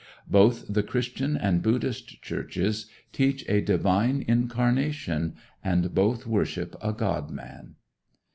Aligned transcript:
Both 0.27 0.65
the 0.67 0.81
Christian 0.81 1.37
and 1.37 1.61
Buddhist 1.61 2.23
churches 2.23 2.87
teach 3.13 3.47
a 3.47 3.61
divine 3.61 4.25
incarnation, 4.27 5.35
and 5.63 5.93
both 5.93 6.25
worship 6.25 6.75
a 6.81 6.91
God 6.91 7.29
man. 7.29 7.75